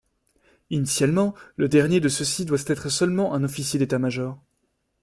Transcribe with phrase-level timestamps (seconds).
[0.71, 4.41] Initialement, le denier de ceux-ci doit être seulement un officier d'état-major.